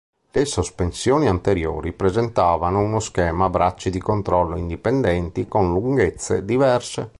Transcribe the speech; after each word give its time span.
Le 0.31 0.45
sospensioni 0.45 1.27
anteriori 1.27 1.93
presentavano 1.93 2.79
uno 2.79 2.99
schema 2.99 3.45
a 3.45 3.49
bracci 3.51 3.91
di 3.91 3.99
controllo 3.99 4.57
indipendenti 4.57 5.47
con 5.47 5.71
lunghezze 5.71 6.43
diverse. 6.43 7.09